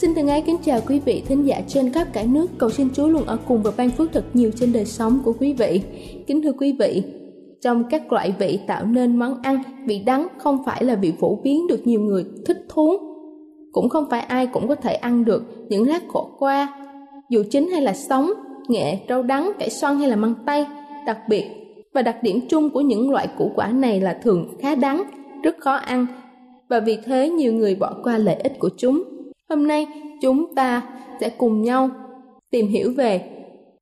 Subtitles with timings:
[0.00, 2.46] Xin thân ái kính chào quý vị thính giả trên khắp cả nước.
[2.58, 5.32] Cầu xin Chúa luôn ở cùng và ban phước thật nhiều trên đời sống của
[5.38, 5.80] quý vị.
[6.26, 7.02] Kính thưa quý vị,
[7.60, 11.38] trong các loại vị tạo nên món ăn, vị đắng không phải là vị phổ
[11.42, 12.96] biến được nhiều người thích thú.
[13.72, 16.74] Cũng không phải ai cũng có thể ăn được những lát khổ qua,
[17.30, 18.30] dù chín hay là sống,
[18.68, 20.66] nghệ, rau đắng, cải xoăn hay là măng tây.
[21.06, 21.44] Đặc biệt
[21.94, 25.02] và đặc điểm chung của những loại củ quả này là thường khá đắng,
[25.42, 26.06] rất khó ăn
[26.68, 29.04] và vì thế nhiều người bỏ qua lợi ích của chúng
[29.50, 29.86] Hôm nay
[30.20, 30.82] chúng ta
[31.20, 31.90] sẽ cùng nhau
[32.50, 33.22] tìm hiểu về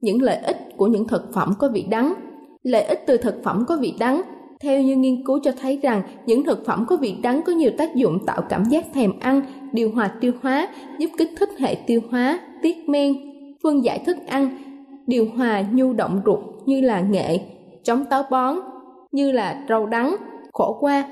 [0.00, 2.14] những lợi ích của những thực phẩm có vị đắng.
[2.62, 4.22] Lợi ích từ thực phẩm có vị đắng
[4.60, 7.70] theo như nghiên cứu cho thấy rằng những thực phẩm có vị đắng có nhiều
[7.78, 9.42] tác dụng tạo cảm giác thèm ăn,
[9.72, 10.68] điều hòa tiêu hóa,
[10.98, 13.14] giúp kích thích hệ tiêu hóa, tiết men,
[13.62, 14.48] phân giải thức ăn,
[15.06, 17.40] điều hòa nhu động ruột như là nghệ,
[17.84, 18.56] chống táo bón,
[19.12, 20.16] như là rau đắng,
[20.52, 21.04] khổ qua,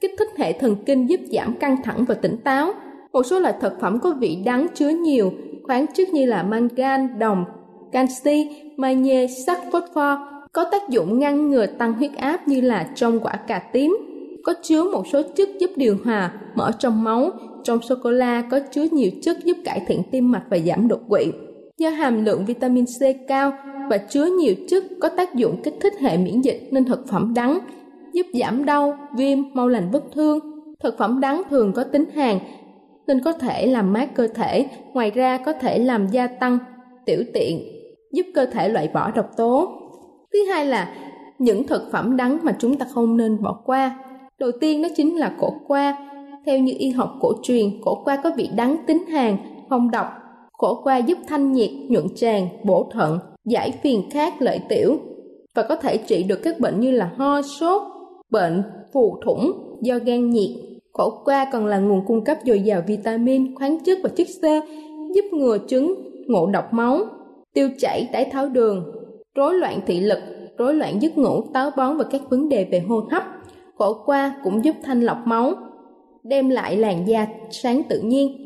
[0.00, 2.72] kích thích hệ thần kinh giúp giảm căng thẳng và tỉnh táo,
[3.12, 7.18] một số loại thực phẩm có vị đắng chứa nhiều khoáng chất như là mangan,
[7.18, 7.44] đồng,
[7.92, 10.18] canxi, magie, sắt, phosphor
[10.52, 13.96] có tác dụng ngăn ngừa tăng huyết áp như là trong quả cà tím.
[14.44, 17.30] Có chứa một số chất giúp điều hòa mỡ trong máu.
[17.64, 20.88] Trong sô cô la có chứa nhiều chất giúp cải thiện tim mạch và giảm
[20.88, 21.32] đột quỵ.
[21.78, 23.52] Do hàm lượng vitamin C cao
[23.90, 27.32] và chứa nhiều chất có tác dụng kích thích hệ miễn dịch nên thực phẩm
[27.34, 27.58] đắng
[28.12, 30.38] giúp giảm đau viêm mau lành vết thương.
[30.82, 32.38] Thực phẩm đắng thường có tính hàn
[33.06, 36.58] nên có thể làm mát cơ thể, ngoài ra có thể làm gia tăng
[37.06, 37.62] tiểu tiện,
[38.12, 39.68] giúp cơ thể loại bỏ độc tố.
[40.32, 40.94] Thứ hai là
[41.38, 43.98] những thực phẩm đắng mà chúng ta không nên bỏ qua.
[44.38, 46.08] Đầu tiên đó chính là cổ qua.
[46.46, 49.36] Theo như y học cổ truyền, cổ qua có vị đắng tính hàn,
[49.68, 50.06] không độc.
[50.52, 54.96] Khổ qua giúp thanh nhiệt, nhuận tràng, bổ thận, giải phiền khát lợi tiểu
[55.54, 57.82] và có thể trị được các bệnh như là ho, sốt,
[58.30, 58.62] bệnh
[58.92, 60.50] phù thủng do gan nhiệt,
[60.92, 64.60] Khổ qua còn là nguồn cung cấp dồi dào vitamin, khoáng chất và chất xơ,
[65.14, 65.94] giúp ngừa chứng
[66.26, 66.98] ngộ độc máu,
[67.54, 68.92] tiêu chảy, đái tháo đường,
[69.34, 70.18] rối loạn thị lực,
[70.58, 73.22] rối loạn giấc ngủ, táo bón và các vấn đề về hô hấp.
[73.78, 75.54] Khổ qua cũng giúp thanh lọc máu,
[76.22, 78.38] đem lại làn da sáng tự nhiên.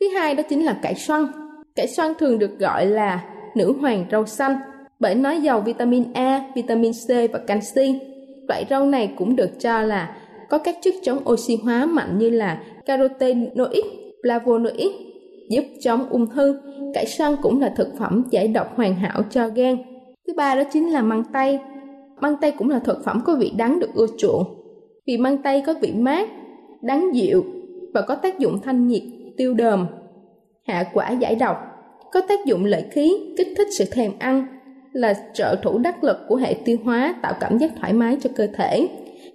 [0.00, 1.26] Thứ hai đó chính là cải xoăn.
[1.74, 3.24] Cải xoăn thường được gọi là
[3.54, 4.56] nữ hoàng rau xanh
[5.00, 8.00] bởi nó giàu vitamin A, vitamin C và canxi.
[8.48, 10.16] Loại rau này cũng được cho là
[10.52, 13.84] có các chất chống oxy hóa mạnh như là carotenoid,
[14.22, 14.90] flavonoid,
[15.50, 16.60] giúp chống ung thư.
[16.94, 19.76] Cải xoăn cũng là thực phẩm giải độc hoàn hảo cho gan.
[20.26, 21.58] Thứ ba đó chính là măng tây.
[22.20, 24.44] Măng tây cũng là thực phẩm có vị đắng được ưa chuộng.
[25.06, 26.28] Vì măng tây có vị mát,
[26.82, 27.44] đắng dịu
[27.94, 29.02] và có tác dụng thanh nhiệt,
[29.36, 29.86] tiêu đờm,
[30.66, 31.56] hạ quả giải độc,
[32.12, 34.46] có tác dụng lợi khí, kích thích sự thèm ăn,
[34.92, 38.30] là trợ thủ đắc lực của hệ tiêu hóa tạo cảm giác thoải mái cho
[38.36, 38.88] cơ thể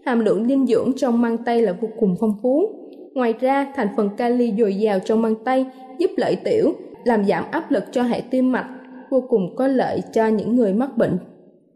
[0.08, 2.70] hàm lượng dinh dưỡng trong măng tây là vô cùng phong phú.
[3.14, 5.66] Ngoài ra, thành phần kali dồi dào trong măng tây
[6.00, 6.74] giúp lợi tiểu,
[7.04, 8.70] làm giảm áp lực cho hệ tim mạch,
[9.10, 11.18] vô cùng có lợi cho những người mắc bệnh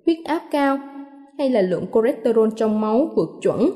[0.06, 0.78] huyết áp cao
[1.38, 3.70] hay là lượng cholesterol trong máu vượt chuẩn.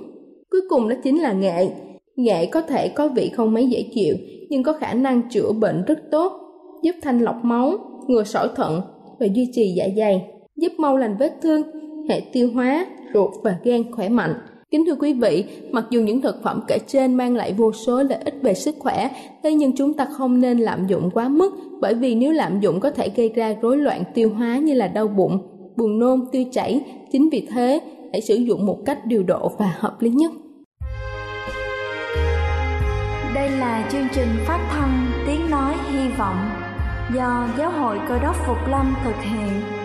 [0.51, 1.67] Cuối cùng đó chính là nghệ.
[2.15, 4.15] Nghệ có thể có vị không mấy dễ chịu
[4.49, 6.33] nhưng có khả năng chữa bệnh rất tốt,
[6.81, 8.81] giúp thanh lọc máu, ngừa sỏi thận
[9.19, 10.25] và duy trì dạ dày,
[10.55, 11.61] giúp mau lành vết thương,
[12.09, 12.85] hệ tiêu hóa,
[13.15, 14.33] ruột và gan khỏe mạnh.
[14.71, 18.03] Kính thưa quý vị, mặc dù những thực phẩm kể trên mang lại vô số
[18.03, 19.09] lợi ích về sức khỏe,
[19.43, 22.79] thế nhưng chúng ta không nên lạm dụng quá mức bởi vì nếu lạm dụng
[22.79, 25.39] có thể gây ra rối loạn tiêu hóa như là đau bụng,
[25.77, 26.81] buồn nôn, tiêu chảy.
[27.11, 27.81] Chính vì thế,
[28.11, 30.31] hãy sử dụng một cách điều độ và hợp lý nhất.
[33.35, 36.37] Đây là chương trình phát thanh Tiếng Nói Hy Vọng
[37.15, 39.84] do Giáo hội Cơ đốc Phục Lâm thực hiện.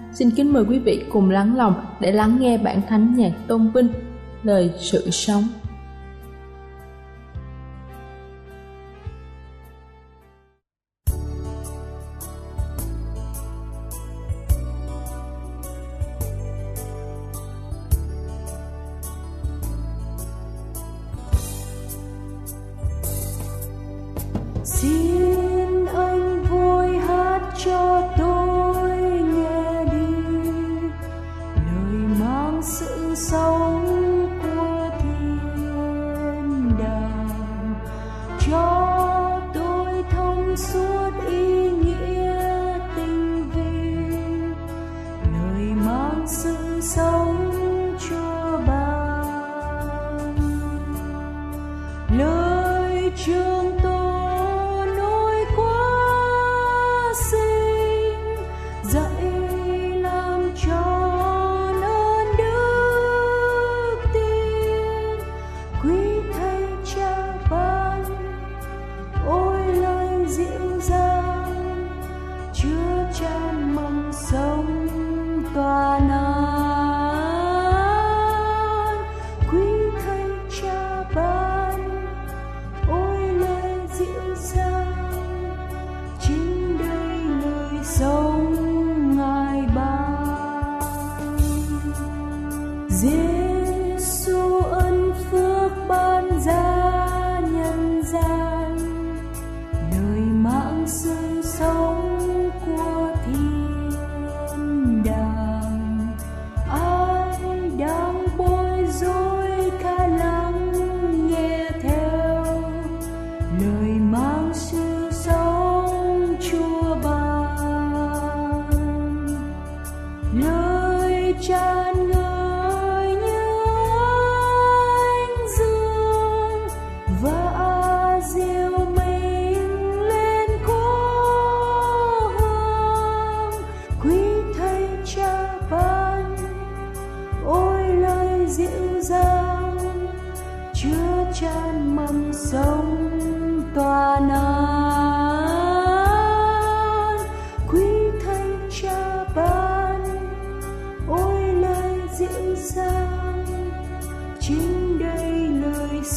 [0.13, 3.71] xin kính mời quý vị cùng lắng lòng để lắng nghe bản thánh nhạc tôn
[3.73, 3.87] vinh,
[4.43, 5.43] lời sự sống.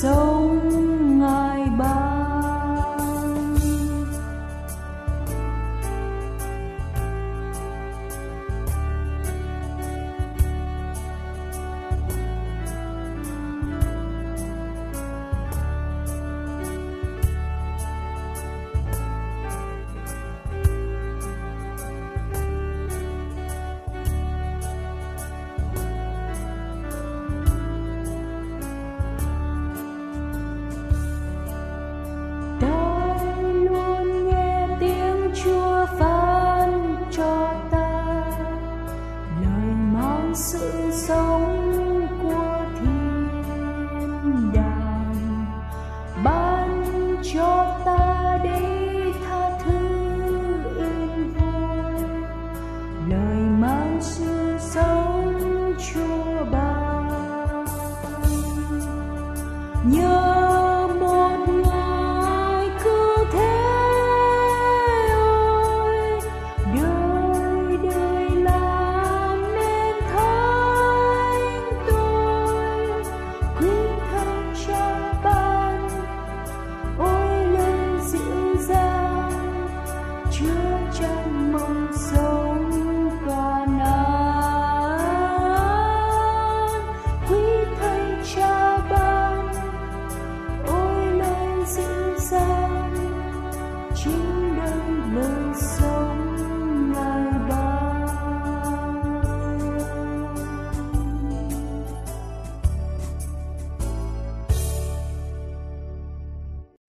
[0.05, 0.34] Lời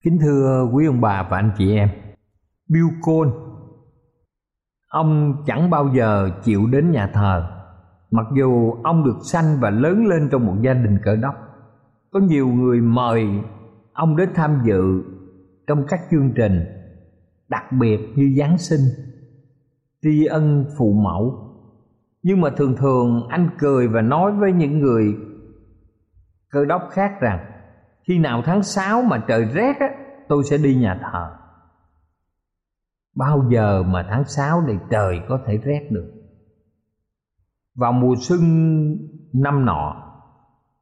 [0.06, 1.88] Kính thưa quý ông bà và anh chị em,
[2.68, 3.30] Bill Cole,
[4.88, 7.46] ông chẳng bao giờ chịu đến nhà thờ,
[8.10, 11.34] mặc dù ông được sanh và lớn lên trong một gia đình cỡ đốc.
[12.12, 13.26] Có nhiều người mời
[13.92, 15.02] ông đến tham dự
[15.66, 16.64] trong các chương trình,
[17.48, 18.80] đặc biệt như Giáng sinh,
[20.02, 21.34] tri ân phụ mẫu.
[22.22, 25.16] Nhưng mà thường thường anh cười và nói với những người
[26.50, 27.55] cơ đốc khác rằng
[28.08, 29.86] khi nào tháng 6 mà trời rét á,
[30.28, 31.36] tôi sẽ đi nhà thờ.
[33.16, 36.12] Bao giờ mà tháng 6 này trời có thể rét được?
[37.74, 38.40] Vào mùa xuân
[39.32, 40.02] năm nọ,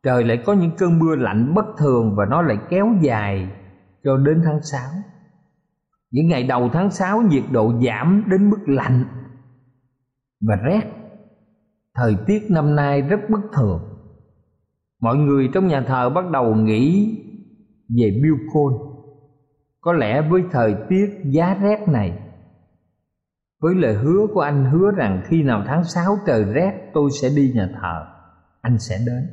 [0.02, 3.50] trời lại có những cơn mưa lạnh bất thường và nó lại kéo dài
[4.04, 4.80] cho đến tháng 6
[6.14, 9.04] những ngày đầu tháng 6 nhiệt độ giảm đến mức lạnh
[10.40, 10.82] và rét.
[11.94, 13.93] Thời tiết năm nay rất bất thường
[15.04, 17.16] mọi người trong nhà thờ bắt đầu nghĩ
[17.88, 18.76] về Bill Cole
[19.80, 22.18] có lẽ với thời tiết giá rét này,
[23.62, 27.28] với lời hứa của anh hứa rằng khi nào tháng 6 trời rét, tôi sẽ
[27.36, 28.06] đi nhà thờ,
[28.60, 29.26] anh sẽ đến.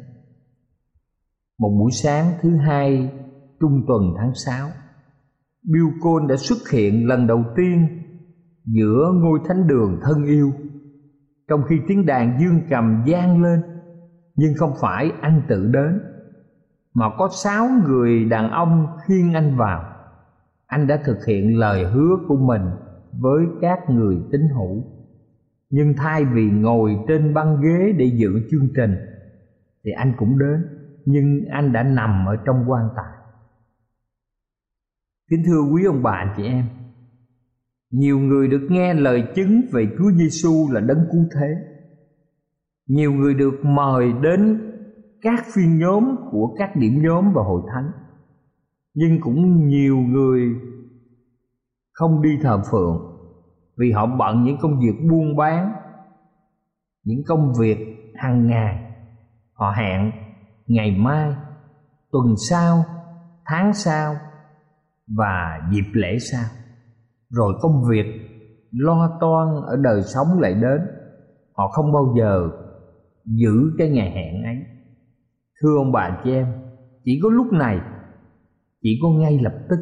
[1.60, 3.12] Một buổi sáng thứ hai,
[3.60, 4.70] trung tuần tháng 6
[5.64, 7.88] Bill Cole đã xuất hiện lần đầu tiên
[8.66, 10.52] giữa ngôi thánh đường thân yêu,
[11.48, 13.62] trong khi tiếng đàn dương cầm vang lên
[14.42, 16.00] nhưng không phải anh tự đến,
[16.94, 19.84] mà có sáu người đàn ông khiêng anh vào.
[20.66, 22.62] Anh đã thực hiện lời hứa của mình
[23.20, 24.84] với các người tín hữu.
[25.70, 28.96] Nhưng thay vì ngồi trên băng ghế để dự chương trình,
[29.84, 30.66] thì anh cũng đến,
[31.06, 33.14] nhưng anh đã nằm ở trong quan tài.
[35.30, 36.66] Kính thưa quý ông bà, anh chị em,
[37.92, 41.71] nhiều người được nghe lời chứng về Chúa Giêsu là đấng cứu thế
[42.92, 44.62] nhiều người được mời đến
[45.22, 47.92] các phiên nhóm của các điểm nhóm và hội thánh.
[48.94, 50.42] Nhưng cũng nhiều người
[51.92, 52.98] không đi thờ phượng
[53.78, 55.74] vì họ bận những công việc buôn bán,
[57.04, 57.78] những công việc
[58.16, 58.94] hàng ngày.
[59.54, 60.12] Họ hẹn
[60.68, 61.36] ngày mai,
[62.12, 62.86] tuần sau,
[63.46, 64.16] tháng sau
[65.08, 66.46] và dịp lễ sau.
[67.30, 68.06] Rồi công việc
[68.72, 70.82] lo toan ở đời sống lại đến.
[71.54, 72.50] Họ không bao giờ
[73.26, 74.58] giữ cái ngày hẹn ấy.
[75.62, 76.48] Thưa ông bà chị em,
[77.04, 77.80] chỉ có lúc này,
[78.82, 79.78] chỉ có ngay lập tức.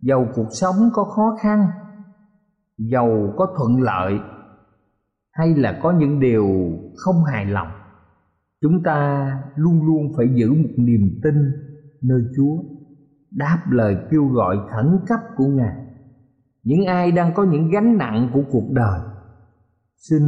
[0.00, 1.66] Dầu cuộc sống có khó khăn
[2.78, 4.18] dầu có thuận lợi,
[5.32, 6.46] hay là có những điều
[6.96, 7.68] không hài lòng,
[8.60, 11.34] chúng ta luôn luôn phải giữ một niềm tin
[12.02, 12.56] nơi chúa,
[13.30, 15.76] đáp lời kêu gọi khẩn cấp của ngài.
[16.62, 19.00] Những ai đang có những gánh nặng của cuộc đời,
[19.96, 20.22] xin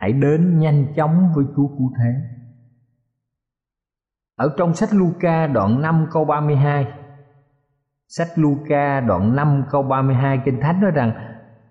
[0.00, 2.10] hãy đến nhanh chóng với chúa cứu thế.
[4.36, 6.86] Ở trong sách Luca đoạn 5 câu 32
[8.08, 11.12] Sách Luca đoạn 5 câu 32 Kinh Thánh nói rằng,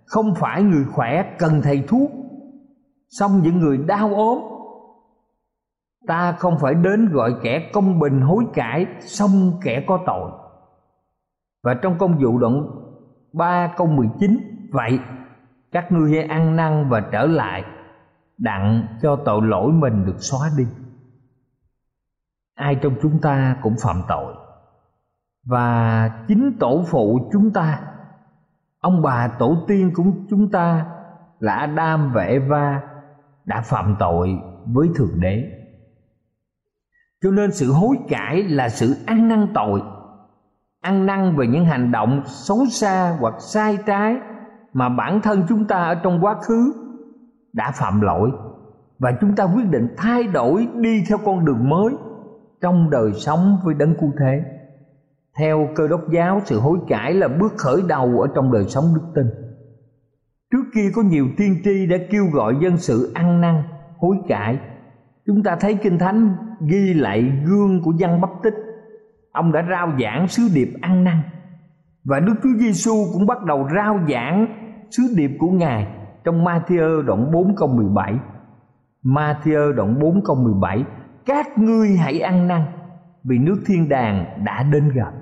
[0.05, 2.12] Không phải người khỏe cần thầy thuốc
[3.09, 4.39] Xong những người đau ốm.
[6.07, 10.31] Ta không phải đến gọi kẻ công bình hối cải Xong kẻ có tội.
[11.63, 12.69] Và trong công vụ đoạn
[13.33, 14.38] 3 câu 19
[14.71, 15.00] Vậy,
[15.71, 17.63] các ngươi hãy ăn năn và trở lại.
[18.39, 20.67] Đặng cho tội lỗi mình được xóa đi.
[22.55, 24.36] Ai trong chúng ta cũng phạm tội,
[25.46, 27.81] và chính tổ phụ chúng ta,
[28.79, 30.86] ông bà tổ tiên của chúng ta
[31.39, 32.81] là Adam và Eva
[33.46, 35.43] đã phạm tội với thượng đế.
[37.22, 39.81] Cho nên sự hối cải là sự ăn năn tội,
[40.81, 44.15] ăn năn về những hành động xấu xa hoặc sai trái
[44.74, 46.88] mà bản thân chúng ta ở trong quá khứ
[47.53, 48.32] đã phạm lỗi.
[49.00, 51.94] Và chúng ta quyết định thay đổi đi theo con đường mới
[52.62, 54.44] trong đời sống với đấng cứu thế.
[55.38, 58.84] Theo cơ đốc giáo, sự hối cải là bước khởi đầu ở trong đời sống
[58.96, 59.25] đức tin.
[60.51, 63.63] Trước kia có nhiều tiên tri đã kêu gọi dân sự ăn năn,
[63.98, 64.60] hối cải.
[65.25, 66.36] Chúng ta thấy kinh thánh
[66.70, 68.53] ghi lại gương của dân bắp tích.
[69.32, 71.22] Ông đã rao giảng sứ điệp ăn năn.
[72.03, 74.46] Và Đức Chúa Giêsu cũng bắt đầu rao giảng
[74.91, 75.88] sứ điệp của Ngài
[76.24, 78.14] trong Matthew đoạn 4 câu 17.
[79.04, 80.84] Matthew đoạn 4 câu 17
[81.26, 82.66] Các ngươi hãy ăn năn
[83.24, 85.14] vì nước thiên đàng đã đến gần.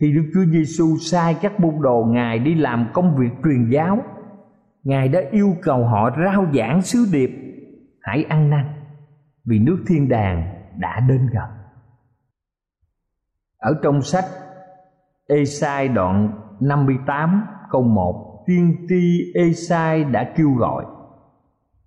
[0.00, 3.98] Khi Đức Chúa Giêsu sai các môn đồ Ngài đi làm công việc truyền giáo,
[4.82, 7.30] Ngài đã yêu cầu họ rao giảng sứ điệp
[8.00, 8.64] hãy ăn năn
[9.44, 11.48] vì nước thiên đàng đã đến gần.
[13.58, 14.24] Ở trong sách
[15.28, 20.84] Esai đoạn 58 câu 1 Tiên tri Esai đã kêu gọi.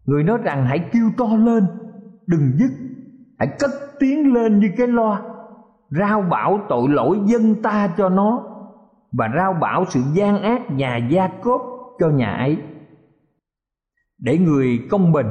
[0.06, 1.66] Người nói rằng hãy kêu to lên,
[2.28, 2.72] Đừng dứt,
[3.40, 5.22] Hãy cất tiếng lên như cái loa,
[5.90, 8.44] Rao bảo tội lỗi dân ta cho nó,
[9.12, 11.62] Và rao bảo sự gian ác nhà gia cốt
[12.00, 12.58] cho nhà ấy.
[14.18, 15.28] Để người công bình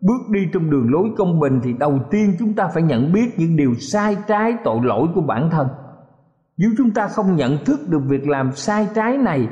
[0.00, 3.38] Bước đi trong đường lối công bình Thì đầu tiên chúng ta phải nhận biết
[3.38, 5.68] những điều sai trái tội lỗi của bản thân.
[6.56, 9.48] Nếu chúng ta không nhận thức được việc làm sai trái này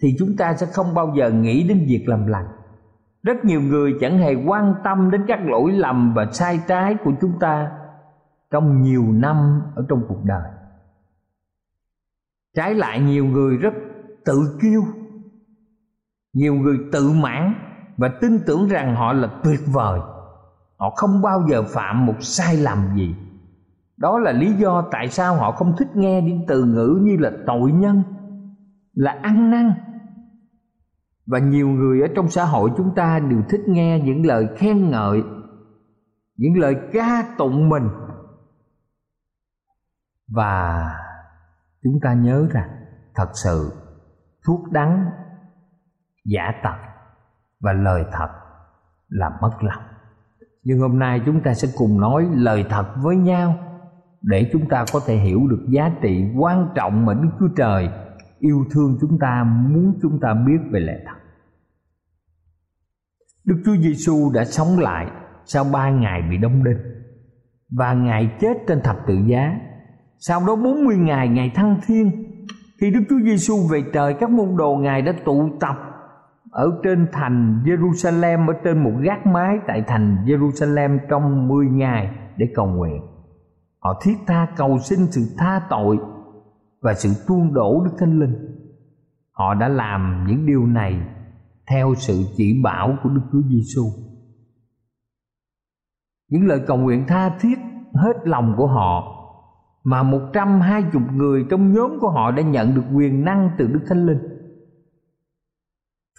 [0.00, 2.46] thì chúng ta sẽ không bao giờ nghĩ đến việc làm lành.
[3.22, 7.12] Rất nhiều người chẳng hề quan tâm đến các lỗi lầm và sai trái của
[7.20, 7.70] chúng ta
[8.50, 10.50] trong nhiều năm ở trong cuộc đời.
[12.56, 13.74] Trái lại, nhiều người rất
[14.24, 14.82] tự kiêu,
[16.32, 17.54] nhiều người tự mãn
[17.96, 20.00] và tin tưởng rằng họ là tuyệt vời.
[20.76, 23.14] Họ không bao giờ phạm một sai lầm gì.
[23.96, 27.30] Đó là lý do tại sao họ không thích nghe những từ ngữ như là
[27.46, 28.02] tội nhân,
[28.94, 29.72] là ăn năn
[31.28, 34.90] và nhiều người ở trong xã hội chúng ta đều thích nghe những lời khen
[34.90, 35.22] ngợi,
[36.36, 37.88] những lời ca tụng mình
[40.28, 40.84] và
[41.82, 42.70] chúng ta nhớ rằng
[43.14, 43.72] thật sự
[44.46, 45.04] thuốc đắng,
[46.24, 46.76] giả tật
[47.60, 48.28] và lời thật
[49.08, 49.82] là mất lòng
[50.68, 53.54] nhưng hôm nay chúng ta sẽ cùng nói lời thật với nhau
[54.22, 57.88] để chúng ta có thể hiểu được giá trị quan trọng mà Đức Chúa Trời
[58.38, 61.17] yêu thương chúng ta, muốn chúng ta biết về lẽ thật.
[63.48, 65.06] Đức Chúa Giêsu đã sống lại
[65.44, 66.78] sau ba ngày bị đóng đinh
[67.70, 69.60] và Ngài chết trên thập tự giá.
[70.18, 72.10] Sau đó 40 ngày ngày thăng thiên.
[72.80, 75.76] Khi Đức Chúa Giêsu về trời, các môn đồ Ngài đã tụ tập
[76.50, 82.10] ở trên thành Jerusalem ở trên một gác mái tại thành Jerusalem trong 10 ngày
[82.36, 83.02] để cầu nguyện
[83.78, 85.98] họ thiết tha cầu xin sự tha tội
[86.80, 88.34] và sự tuôn đổ đức thánh linh
[89.32, 91.00] họ đã làm những điều này
[91.70, 93.82] theo sự chỉ bảo của đức chúa giêsu
[96.30, 97.58] những lời cầu nguyện tha thiết
[97.94, 99.18] hết lòng của họ
[99.84, 103.50] mà một trăm hai chục người trong nhóm của họ đã nhận được quyền năng
[103.58, 104.18] từ Đức Thánh Linh.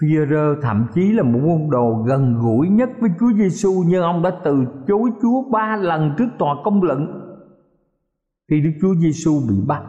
[0.01, 4.23] Phi-rơ thậm chí là một môn đồ gần gũi nhất với Chúa Giêsu nhưng ông
[4.23, 7.07] đã từ chối Chúa ba lần trước tòa công luận
[8.49, 9.83] khi Đức Chúa Giêsu bị bắt.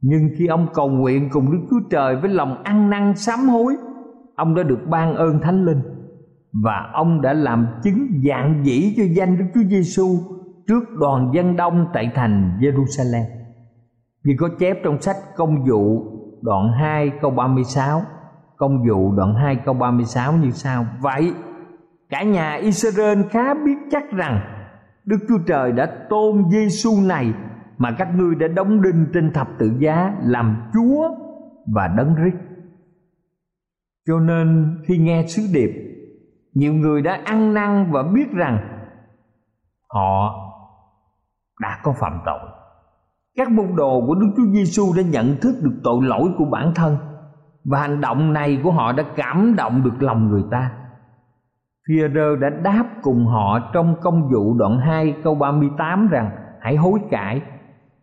[0.00, 3.76] Nhưng khi ông cầu nguyện cùng Đức Chúa Trời với lòng ăn năn sám hối,
[4.36, 5.80] ông đã được ban ơn Thánh Linh
[6.52, 10.18] và ông đã làm chứng dạng dĩ cho danh Đức Chúa Giêsu
[10.66, 13.24] trước đoàn dân đông tại thành Jerusalem.
[14.24, 16.04] Vì có chép trong sách Công vụ
[16.42, 18.02] đoạn 2 câu 36,
[18.56, 21.32] Công vụ đoạn 2 câu 36 như sau: Vậy
[22.10, 24.40] cả nhà Israel khá biết chắc rằng
[25.04, 27.32] Đức Chúa Trời đã tôn Giêsu này
[27.78, 31.08] mà các ngươi đã đóng đinh trên thập tự giá làm Chúa
[31.74, 32.34] và đấng rít.
[34.06, 35.70] Cho nên khi nghe sứ điệp,
[36.54, 38.58] nhiều người đã ăn năn và biết rằng
[39.88, 40.34] họ
[41.60, 42.50] đã có phạm tội.
[43.36, 46.72] Các môn đồ của Đức Chúa Giêsu đã nhận thức được tội lỗi của bản
[46.74, 46.96] thân
[47.64, 50.70] và hành động này của họ đã cảm động được lòng người ta.
[51.88, 57.00] Phi-rơ đã đáp cùng họ trong công vụ đoạn 2 câu 38 rằng hãy hối
[57.10, 57.42] cải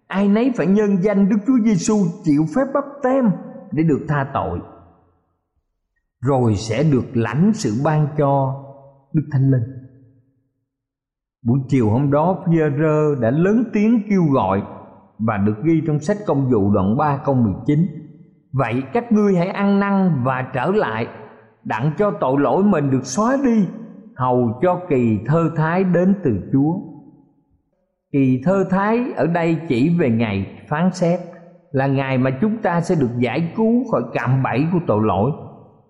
[0.07, 3.31] ai nấy phải nhân danh Đức Chúa Giêsu chịu phép bắp tem
[3.71, 4.59] để được tha tội
[6.21, 8.63] rồi sẽ được lãnh sự ban cho
[9.13, 9.63] Đức Thánh Linh.
[11.45, 14.61] Buổi chiều hôm đó Pierre đã lớn tiếng kêu gọi
[15.19, 17.79] và được ghi trong sách công vụ đoạn 3 câu 19.
[18.51, 21.07] Vậy các ngươi hãy ăn năn và trở lại,
[21.63, 23.67] đặng cho tội lỗi mình được xóa đi,
[24.15, 26.91] hầu cho kỳ thơ thái đến từ Chúa
[28.11, 31.19] kỳ thơ thái ở đây chỉ về ngày phán xét,
[31.71, 35.31] là ngày mà chúng ta sẽ được giải cứu khỏi cạm bẫy của tội lỗi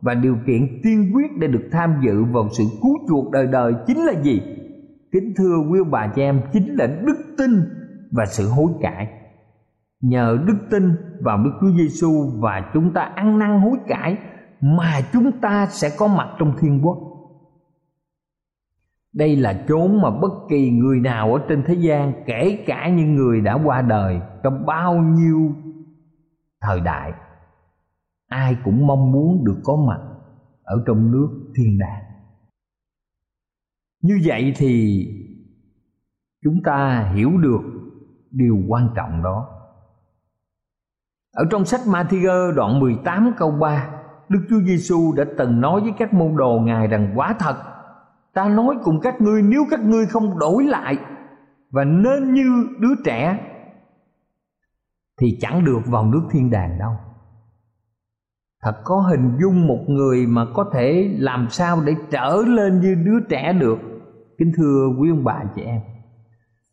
[0.01, 3.73] và điều kiện tiên quyết để được tham dự vào sự cứu chuộc đời đời
[3.87, 4.41] chính là gì?
[5.11, 7.51] Kính thưa quý bà chị em, chính là đức tin
[8.11, 9.07] và sự hối cải.
[10.01, 14.17] Nhờ đức tin vào đức chúa giêsu và chúng ta ăn năn hối cải
[14.61, 16.97] mà chúng ta sẽ có mặt trong thiên quốc.
[19.13, 23.15] Đây là chốn mà bất kỳ người nào ở trên thế gian, kể cả những
[23.15, 25.51] người đã qua đời trong bao nhiêu
[26.61, 27.13] thời đại
[28.31, 29.99] ai cũng mong muốn được có mặt
[30.63, 32.03] ở trong nước thiên đàng.
[34.01, 35.05] Như vậy thì
[36.43, 37.61] chúng ta hiểu được
[38.31, 39.47] điều quan trọng đó.
[41.33, 43.89] Ở trong sách Matthew đoạn 18 câu 3
[44.29, 47.55] Đức Chúa Giêsu đã từng nói với các môn đồ Ngài rằng quá thật,
[48.33, 50.97] ta nói cùng các ngươi, nếu các ngươi không đổi lại
[51.69, 53.39] và nên như đứa trẻ,
[55.19, 56.91] thì chẳng được vào nước thiên đàng đâu
[58.61, 62.95] thật có hình dung một người mà có thể làm sao để trở lên như
[63.05, 63.79] đứa trẻ được.
[64.37, 65.81] Kính thưa quý ông bà chị em,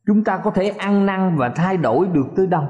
[0.06, 2.64] chúng ta có thể ăn năn và thay đổi được tới đâu.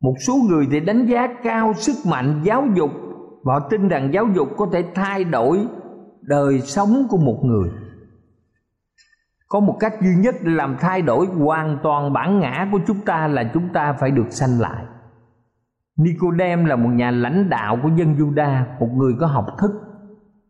[0.00, 2.90] Một số người thì đánh giá cao sức mạnh giáo dục,
[3.44, 5.66] và họ tin rằng giáo dục có thể thay đổi
[6.20, 7.70] đời sống của một người.
[9.48, 13.00] Có một cách duy nhất để làm thay đổi hoàn toàn bản ngã của chúng
[13.00, 14.84] ta là chúng ta phải được sanh lại.
[15.96, 19.70] Nicodem là một nhà lãnh đạo của dân Juda, một người có học thức,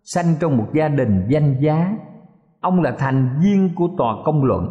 [0.02, 1.96] sanh trong một gia đình danh giá.
[2.60, 4.68] Ông là thành viên của tòa công luận.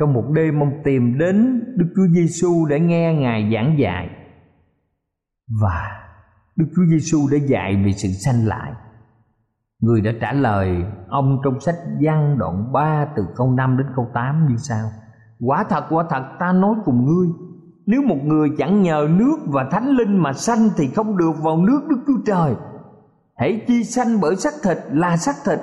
[0.00, 4.10] Trong một đêm ông tìm đến Đức Chúa Giêsu để nghe Ngài giảng dạy.
[5.62, 6.06] Và
[6.56, 8.72] Đức Chúa Giêsu đã dạy về sự sanh lại.
[9.82, 14.10] Người đã trả lời ông trong sách Giăng đoạn 3 từ câu 5 đến câu
[14.14, 14.90] 8 như sau:
[15.40, 17.28] Quả thật quả thật ta nói cùng ngươi,
[17.86, 21.56] nếu một người chẳng nhờ nước và thánh linh mà sanh thì không được vào
[21.56, 22.54] nước Đức Chúa Trời.
[23.36, 25.58] Hãy chi sanh bởi xác thịt là xác thịt,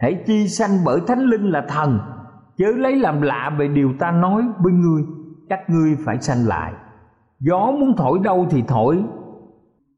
[0.00, 1.98] hãy chi sanh bởi thánh linh là thần.
[2.58, 5.02] Chớ lấy làm lạ về điều ta nói với ngươi,
[5.48, 6.72] các ngươi phải sanh lại.
[7.40, 9.04] Gió muốn thổi đâu thì thổi,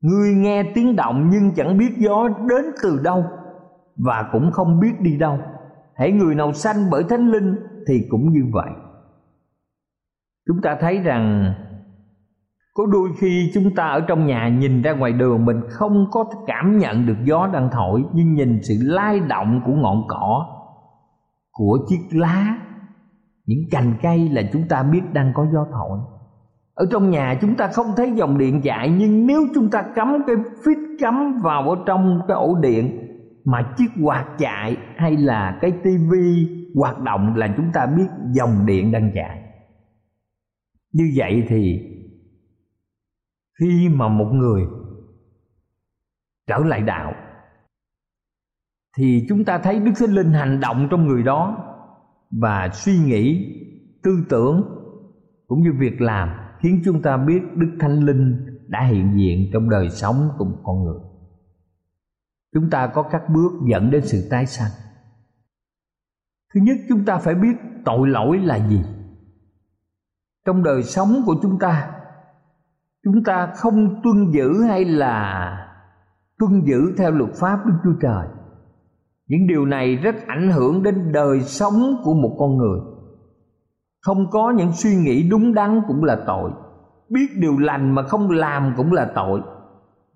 [0.01, 3.25] ngươi nghe tiếng động nhưng chẳng biết gió đến từ đâu
[3.97, 5.39] và cũng không biết đi đâu.
[5.97, 7.57] Hãy người nào sanh bởi thánh linh
[7.89, 8.71] thì cũng như vậy
[10.47, 11.55] chúng ta thấy rằng
[12.75, 16.25] có đôi khi chúng ta ở trong nhà nhìn ra ngoài đường mình không có
[16.47, 20.47] cảm nhận được gió đang thổi, nhưng nhìn sự lay động của ngọn cỏ,
[21.53, 22.59] của chiếc lá,
[23.47, 25.99] những cành cây là chúng ta biết đang có gió thổi.
[26.75, 30.23] Ở trong nhà chúng ta không thấy dòng điện chạy, nhưng nếu chúng ta cắm
[30.27, 33.01] cái phít cắm vào ở trong cái ổ điện
[33.45, 38.67] mà chiếc quạt chạy hay là cái tivi hoạt động là chúng ta biết dòng
[38.67, 39.44] điện đang chạy
[40.95, 41.91] như vậy thì
[43.61, 44.63] khi mà một người
[46.47, 47.13] trở lại đạo,
[48.97, 51.71] thì chúng ta thấy đức thánh linh hành động trong người đó
[52.31, 53.53] và suy nghĩ,
[54.03, 54.63] tư tưởng
[55.47, 56.29] cũng như việc làm
[56.61, 60.61] khiến chúng ta biết đức thánh linh đã hiện diện trong đời sống của một
[60.65, 61.01] con người.
[62.55, 64.71] Chúng ta có các bước dẫn đến sự tái sanh.
[66.55, 68.81] Thứ nhất, chúng ta phải biết tội lỗi là gì
[70.45, 71.91] trong đời sống của chúng ta
[73.05, 75.51] chúng ta không tuân giữ hay là
[76.39, 78.27] tuân giữ theo luật pháp Đức Chúa Trời.
[79.29, 82.81] Những điều này rất ảnh hưởng đến đời sống của một con người.
[84.01, 86.51] Không có những suy nghĩ đúng đắn cũng là tội.
[87.11, 89.41] Biết điều lành mà không làm cũng là tội.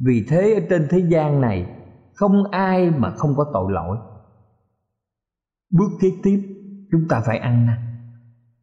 [0.07, 1.67] Vì thế ở trên thế gian này,
[2.15, 3.97] không ai mà không có tội lỗi.
[5.73, 6.43] Bước kế tiếp,
[6.93, 7.88] chúng ta phải ăn năn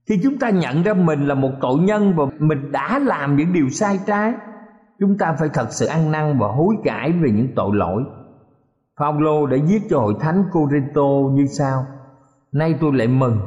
[0.08, 3.54] khi chúng ta nhận ra mình là một tội nhân và mình đã làm những
[3.54, 4.34] điều sai trái.
[5.00, 8.04] Chúng ta phải thật sự ăn năn và hối cải về những tội lỗi.
[9.00, 11.86] Phaolô đã viết cho hội thánh Corinto như sau,
[12.52, 13.38] Nay tôi lại mừng.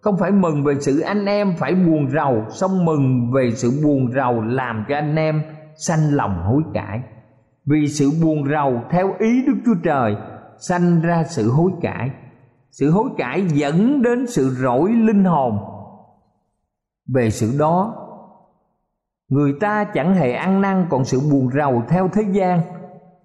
[0.00, 4.12] Không phải mừng về sự anh em phải buồn rầu, song mừng về sự buồn
[4.12, 5.42] rầu làm cho anh em
[5.76, 7.02] sanh lòng hối cải.
[7.66, 10.16] Vì sự buồn rầu theo ý Đức Chúa Trời,
[10.58, 12.10] Sanh ra sự hối cải.
[12.70, 15.58] Sự hối cải dẫn đến sự rỗi linh hồn
[17.06, 18.04] về sự đó
[19.28, 22.60] người ta chẳng hề ăn năn còn sự buồn rầu theo thế gian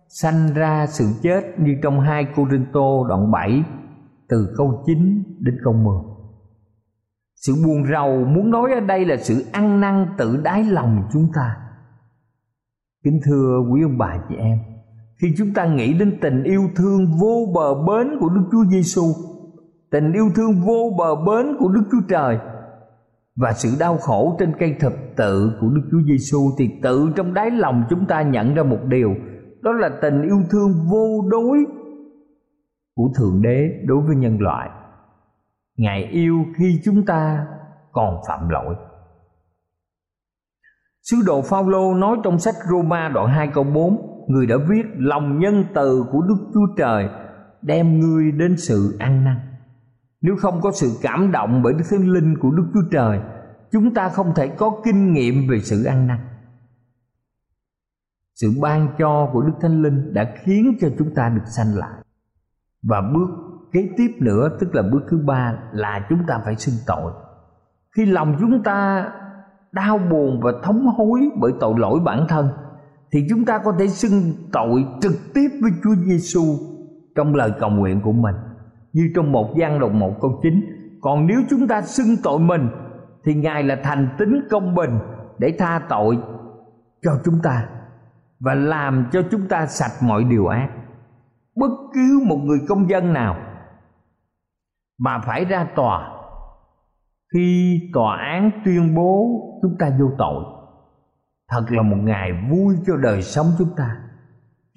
[0.08, 3.64] sanh ra sự chết như trong hai Cô Rinh Tô đoạn 7
[4.30, 5.94] từ câu 9 đến câu 10.
[7.36, 11.28] Sự buồn rầu muốn nói ở đây là sự ăn năn tự đáy lòng chúng
[11.36, 11.56] ta.
[13.04, 14.60] Kính thưa quý ông bà chị em,
[15.22, 19.04] khi chúng ta nghĩ đến tình yêu thương vô bờ bến của Đức Chúa Giêsu,
[19.92, 22.38] tình yêu thương vô bờ bến của Đức Chúa Trời
[23.40, 27.34] và sự đau khổ trên cây thập tự của Đức Chúa Giêsu thì tự trong
[27.34, 29.16] đáy lòng chúng ta nhận ra một điều.
[29.62, 31.58] Đó là tình yêu thương vô đối
[32.96, 34.70] của thượng đế đối với nhân loại.
[35.78, 37.46] Ngài yêu khi chúng ta
[37.92, 38.76] còn phạm lỗi.
[41.02, 45.40] Sứ đồ Phaolô nói trong sách Roma đoạn 2 câu 4 Người đã viết lòng
[45.40, 47.10] nhân từ của Đức Chúa Trời,
[47.62, 49.49] Đem ngươi đến sự ăn năn
[50.22, 53.20] nếu không có sự cảm động bởi đức thánh linh của đức chúa trời,
[53.72, 56.20] chúng ta không thể có kinh nghiệm về sự ăn năn.
[58.36, 62.04] Sự ban cho của đức thánh linh đã khiến cho chúng ta được sanh lại.
[62.84, 63.30] Và bước
[63.72, 67.12] kế tiếp nữa, tức là bước thứ ba, là chúng ta phải xưng tội.
[67.96, 69.10] Khi lòng chúng ta
[69.72, 72.50] đau buồn và thống hối bởi tội lỗi bản thân,
[73.12, 76.44] thì chúng ta có thể xưng tội trực tiếp với Chúa Giêsu
[77.16, 78.36] trong lời cầu nguyện của mình
[78.94, 82.70] như trong một gian đồng một câu chín còn nếu chúng ta xưng tội mình,
[83.24, 85.00] thì ngài là thành tính công bình
[85.38, 86.18] để tha tội
[87.02, 87.70] cho chúng ta
[88.40, 90.70] và làm cho chúng ta sạch mọi điều ác.
[91.56, 93.38] Bất cứ một người công dân nào
[95.00, 96.16] mà phải ra tòa
[97.34, 99.28] khi tòa án tuyên bố
[99.62, 100.44] chúng ta vô tội,
[101.50, 103.98] thật là một ngày vui cho đời sống chúng ta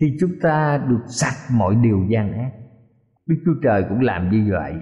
[0.01, 2.51] khi chúng ta được sạch mọi điều gian ác
[3.33, 4.75] đức chúa trời cũng làm như vậy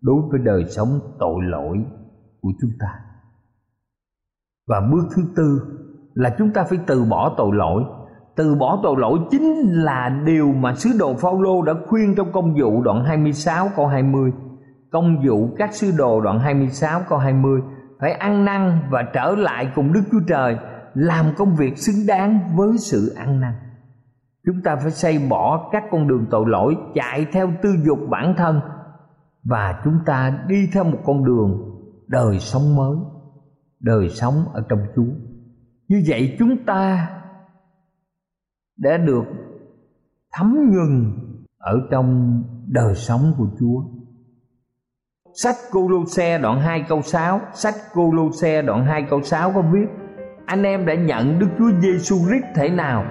[0.00, 1.84] đối với đời sống tội lỗi
[2.40, 2.88] của chúng ta.
[4.68, 5.60] Và bước thứ tư
[6.14, 7.84] là chúng ta phải từ bỏ tội lỗi.
[8.36, 12.54] Từ bỏ tội lỗi chính là điều mà sứ đồ Phaolô đã khuyên trong công
[12.60, 14.32] vụ đoạn 26 câu 20
[14.92, 17.60] công vụ các sứ đồ đoạn 26 câu 20
[18.00, 20.56] phải ăn năn và trở lại cùng Đức Chúa Trời,
[20.94, 23.52] làm công việc xứng đáng với sự ăn năn
[24.46, 28.34] chúng ta phải xây bỏ các con đường tội lỗi, chạy theo tư dục bản
[28.36, 28.60] thân.
[29.44, 32.96] Và chúng ta đi theo một con đường đời sống mới,
[33.80, 35.12] đời sống ở trong chúa.
[35.88, 37.10] Như vậy chúng ta
[38.76, 39.24] đã được
[40.32, 41.12] thấm nhuần
[41.58, 43.82] ở trong đời sống của chúa.
[45.34, 49.22] Sách cô lô xe đoạn 2 câu 6 sách cô lô xe đoạn 2 câu
[49.22, 49.86] 6 có viết
[50.46, 53.04] anh em đã nhận Đức Chúa Giêsu Christ thể nào?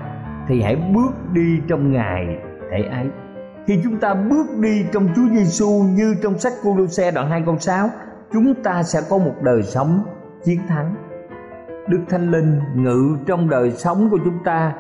[0.48, 2.26] Thì hãy bước đi trong Ngài
[2.72, 3.10] thể ấy.
[3.68, 7.58] Khi chúng ta bước đi trong Chúa Giêsu như trong sách Cô-lô-xe đoạn 2 câu
[7.58, 7.90] 6,
[8.34, 10.04] chúng ta sẽ có một đời sống
[10.44, 10.96] chiến thắng.
[11.88, 14.74] Đức Thánh Linh ngự trong đời sống của chúng ta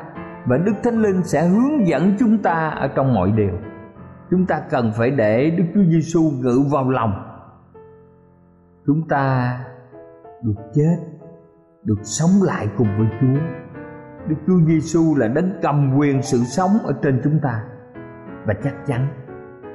[0.45, 3.53] và Đức Thánh Linh sẽ hướng dẫn chúng ta ở trong mọi điều.
[4.31, 7.13] Chúng ta cần phải để Đức Chúa Giêsu ngự vào lòng.
[8.85, 9.57] Chúng ta
[10.43, 10.95] được chết
[11.83, 13.62] được sống lại cùng với Chúa.
[14.27, 17.63] Đức Chúa Giêsu là đấng cầm quyền sự sống ở trên chúng ta
[18.45, 19.07] và chắc chắn,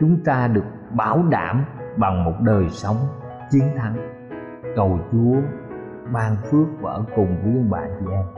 [0.00, 1.64] chúng ta được bảo đảm
[1.96, 2.96] bằng một đời sống
[3.50, 3.96] chiến thắng.
[4.76, 5.36] Cầu Chúa
[6.12, 8.37] ban phước và ở cùng với ông bà chị em.